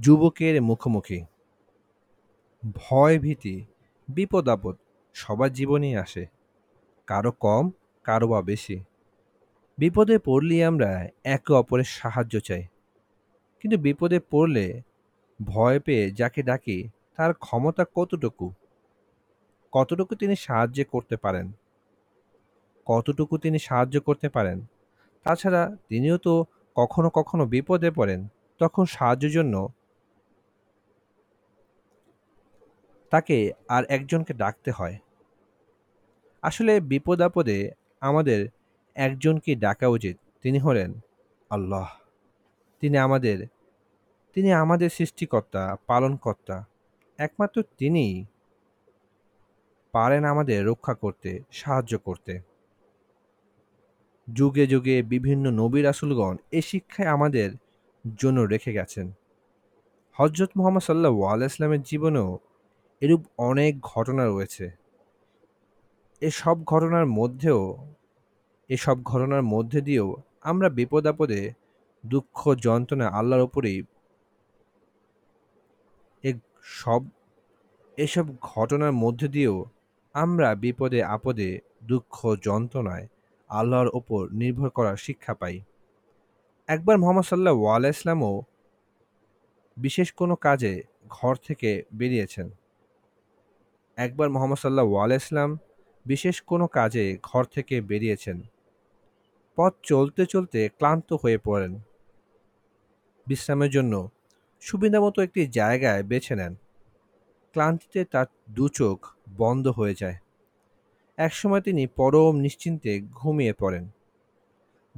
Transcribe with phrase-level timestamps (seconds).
[0.00, 1.24] যুবকের মুখোমুখি।
[2.74, 3.64] ভয় ভীতি,
[4.08, 4.76] বিপদ আপদ
[5.14, 6.26] সবার জীবনেই আসে।
[7.06, 7.70] কারও কম,
[8.02, 8.84] কারও বা বেশি।
[9.78, 12.66] বিপদে পড়লেই আমরা একে অপরের সাহায্য চাই।
[13.60, 14.82] কিন্তু বিপদে পড়লে
[15.44, 18.52] ভয় পেয়ে যাকে ডাকি তার ক্ষমতা কতটুকু?
[19.72, 21.52] কতটুকু তিনি সাহায্য করতে পারেন?
[22.86, 24.64] কতটুকু তিনি সাহায্য করতে পারেন?
[25.24, 26.44] তাছাড়া তিনিও তো
[26.74, 29.68] কখনো কখনো বিপদে পড়েন, তখন সাহায্যের জন্য
[33.10, 34.98] তাকে আর একজনকে ডাকতে হয়।
[36.42, 38.48] আসলে বিপদ আপদে আমাদের
[38.94, 41.00] একজনকে ডাকা উচিত। তিনি হলেন
[41.50, 41.88] আল্লাহ।
[42.80, 43.46] তিনি আমাদের
[44.34, 46.64] তিনি আমাদের সৃষ্টিকর্তা, পালনকর্তা।
[47.18, 48.24] একমাত্র তিনিই
[49.92, 52.40] পারেন আমাদের রক্ষা করতে, সাহায্য করতে।
[54.32, 57.50] যুগে যুগে বিভিন্ন নবীর আসুলগণ এ শিক্ষায় আমাদের
[58.16, 59.12] জন্য রেখে গেছেন।
[60.12, 62.38] হজরত মোহাম্মদ সাল্লাহ আলাইসলামের জীবনেও
[63.00, 64.70] এরূপ অনেক ঘটনা রয়েছে।
[66.20, 67.76] এসব ঘটনার মধ্যেও,
[68.68, 71.52] এসব ঘটনার মধ্যে দিয়েও আমরা বিপদ আপদে,
[72.06, 73.82] দুঃখ, যন্ত্রণা আল্লাহর ওপরেই
[76.22, 77.02] এ সব,
[77.96, 79.64] এসব ঘটনার মধ্যে দিয়েও
[80.12, 83.06] আমরা বিপদে, আপদে, দুঃখ, যন্ত্রণায়
[83.48, 85.60] আল্লাহর ওপর নির্ভর করার শিক্ষা পাই।
[86.66, 88.42] একবার মোহাম্মদ সাল্লাহ আলাইসলামও
[89.76, 92.50] বিশেষ কোনো কাজে ঘর থেকে বেরিয়েছেন।
[94.00, 95.58] একবার মোহাম্মদ সাল্লাহ আলাইসলাম
[96.06, 98.40] বিশেষ কোনো কাজে ঘর থেকে বেরিয়েছেন।
[99.56, 101.80] পথ চলতে চলতে ক্লান্ত হয়ে পড়েন।
[103.26, 104.10] বিশ্রামের জন্য
[104.60, 106.54] সুবিধামতো একটি জায়গায় বেছে নেন।
[107.52, 109.06] ক্লান্তিতে তার দু চোখ
[109.36, 110.18] বন্ধ হয়ে যায়।
[111.16, 113.88] একসময় তিনি পরম নিশ্চিন্তে ঘুমিয়ে পড়েন।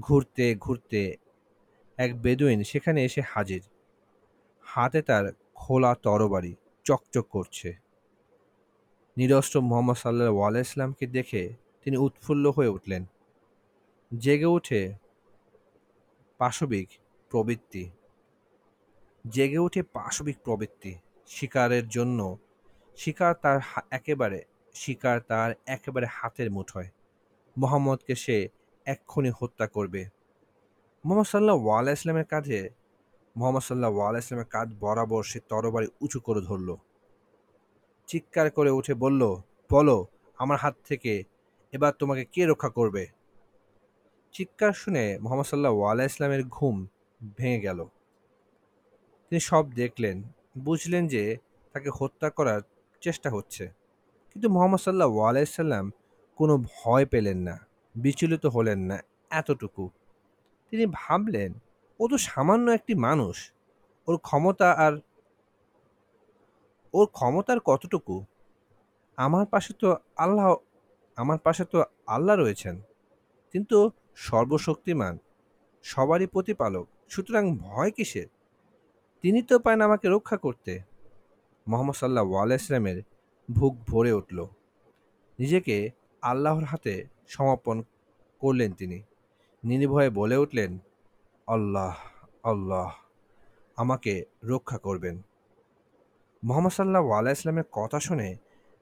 [0.00, 1.16] ঘুরতে ঘুরতে
[1.96, 3.62] এক বেদুইন সেখানে এসে হাজির।
[4.60, 7.89] হাতে তার খোলা তরবারি চকচক করছে।
[9.16, 11.54] নিরস্ত্র মোহাম্মদ সাল্লাহ আলাইসলামকে দেখে
[11.84, 13.04] তিনি উৎফুল্ল হয়ে উঠলেন।
[14.18, 14.94] জেগে উঠে
[16.38, 16.88] পাশবিক
[17.30, 17.90] প্রবৃত্তি।
[19.28, 20.94] জেগে উঠে পাশবিক প্রবৃত্তি।
[21.26, 22.38] শিকারের জন্য
[22.96, 23.60] শিকার তার
[23.90, 24.44] একেবারে,
[24.74, 26.88] শিকার তার একেবারে হাতের মুঠোয়।
[27.58, 28.48] মোহাম্মদকে সে
[28.86, 30.04] এক্ষুনি হত্যা করবে।
[31.04, 32.70] মোহাম্মদ সাল্লাহ ওয়াল্লাহ ইসলামের কাঁধে,
[33.36, 36.76] মোহাম্মদ সাল্লাহ ওয়াল্লাহ ইসলামের কাঁধ বরাবর সে তরবারি উঁচু করে ধরল।
[38.10, 39.22] চিৎকার করে উঠে বলল,
[39.70, 40.06] বলো,
[40.38, 41.12] আমার হাত থেকে,
[41.72, 43.06] এবার তোমাকে কে রক্ষা করবে?
[44.32, 46.76] চিৎকার শুনে মোহাম্মদ সাল্লাহ ওয়াল্লাহ ইসলামের ঘুম
[47.38, 47.78] ভেঙে গেল।
[49.30, 50.22] তিনি সব দেখলেন,
[50.58, 51.36] বুঝলেন যে
[51.72, 52.60] তাকে হত্যা করার
[53.00, 53.64] চেষ্টা হচ্ছে।
[54.32, 55.90] কিন্তু মোহাম্মদ সাল্লাহ আলাইসাল্লাম
[56.36, 57.56] কোনো ভয় পেলেন না,
[57.94, 58.98] বিচলিত হলেন না
[59.30, 59.90] এতটুকু।
[60.70, 61.52] তিনি ভাবলেন,
[62.00, 63.52] ও তো সামান্য একটি মানুষ,
[64.06, 64.92] ওর ক্ষমতা আর
[66.94, 68.24] ওর ক্ষমতার কতটুকু?
[69.16, 70.56] আমার পাশে তো আল্লাহ,
[71.16, 72.80] আমার পাশে তো আল্লাহ রয়েছেন।
[73.52, 75.18] কিন্তু সর্বশক্তিমান,
[75.82, 78.26] সবারই প্রতিপালক, সুতরাং ভয় কিসের?
[79.22, 80.80] তিনি তো পান আমাকে রক্ষা করতে।
[81.68, 83.02] মোহাম্মদ সাল্লাহ আলাইসলামের
[83.50, 84.46] ভুক ভরে উঠল।
[85.38, 85.90] নিজেকে
[86.22, 87.82] আল্লাহর হাতে সমর্পণ
[88.38, 89.02] করলেন তিনি।
[89.64, 90.78] নির্ভয়ে বলে উঠলেন,
[91.46, 91.96] আল্লাহ
[92.42, 92.92] আল্লাহ,
[93.76, 95.22] আমাকে রক্ষা করবেন।
[96.44, 98.36] মোহাম্মদ সাল্লাহ ইসলামের কথা শুনে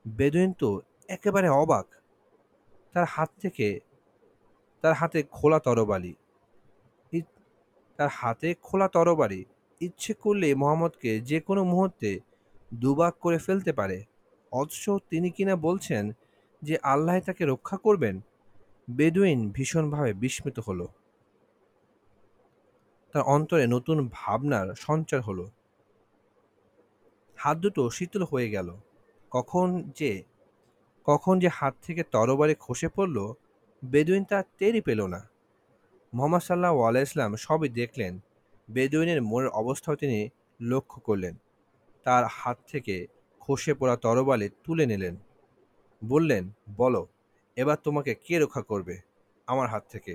[0.08, 1.86] বেদুইন তো একেবারে অবাক।
[2.92, 3.80] তার হাত থেকে,
[4.80, 6.14] তার হাতে খোলা তরবারি।
[7.96, 9.44] তার হাতে খোলা তরবারি।
[9.80, 12.20] ইচ্ছে করলে মোহাম্মদকে যে কোনো মুহূর্তে
[12.74, 14.04] দুবাক করে ফেলতে পারে।
[14.52, 16.12] অথচ তিনি কিনা বলছেন
[16.62, 18.20] যে আল্লাহ তাকে রক্ষা করবেন?
[18.90, 20.88] বেদুইন ভীষণভাবে বিস্মিত হলো।
[23.12, 25.50] তার অন্তরে নতুন ভাবনার সঞ্চার হলো।
[27.38, 28.69] হাত দুটো শীতল হয়ে গেল।
[29.31, 29.66] কখন
[29.97, 30.10] যে
[31.04, 33.32] কখন যে হাত থেকে তরবারে খসে পড়ল,
[33.82, 35.21] বেদুইন তা টেরই পেল না।
[36.15, 38.12] মোহাম্মদ সাল্লাহ আলাইসলাম সবই দেখলেন,
[38.70, 40.29] বেদুইনের মনের অবস্থাও তিনি
[40.61, 41.35] লক্ষ্য করলেন,
[42.05, 43.06] তার হাত থেকে
[43.41, 45.17] খসে পড়া তরবালে তুলে নিলেন।
[46.02, 46.44] বললেন,
[46.76, 47.06] বলো,
[47.56, 48.94] এবার তোমাকে কে রক্ষা করবে
[49.46, 50.14] আমার হাত থেকে?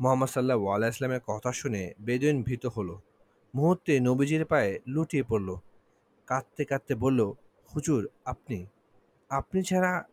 [0.00, 3.00] মোহাম্মদ সাল্লাহ আল্লাহ ইসলামের কথা শুনে বেদুইন ভীত হলো।
[3.54, 5.48] মুহূর্তে নবীজির পায়ে লুটিয়ে পড়ল।
[6.26, 7.32] কাঁদতে কাঁদতে বলল,
[7.74, 8.66] হুজুর, আপনি
[9.28, 10.04] আপনি ছাড়া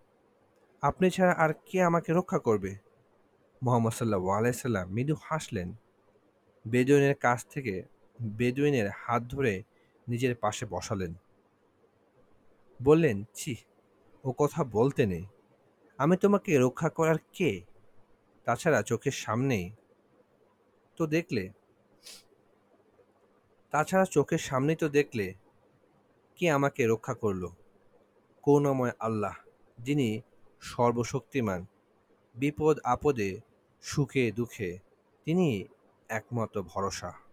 [0.82, 2.76] আপনি ছাড়া আর কে আমাকে রক্ষা করবে?
[3.64, 5.74] মোহাম্মদ সাল্লাহ আলাইসাল্লাম মৃদু হাসলেন।
[6.68, 7.84] বেদুইনের কাছ থেকে
[8.22, 9.64] বেদুইনের হাত ধরে
[10.08, 11.14] নিজের পাশে বসালেন।
[12.84, 13.56] বললেন, ছি,
[14.24, 15.26] ও কথা বলতে নেই।
[15.98, 17.62] আমি তোমাকে রক্ষা করার কে?
[18.44, 19.72] তাছাড়া চোখের সামনেই।
[20.96, 21.50] তো দেখলে,
[23.70, 25.34] তাছাড়া চোখের সামনেই তো দেখলে
[26.36, 27.48] কে আমাকে রক্ষা করল?
[28.42, 29.36] করুণাময় আল্লাহ,
[29.80, 30.22] যিনি
[30.62, 31.66] সর্বশক্তিমান,
[32.36, 33.40] বিপদ আপদে
[33.82, 34.80] সুখে দুঃখে
[35.26, 35.68] তিনি
[36.10, 37.31] একমাত্র ভরসা।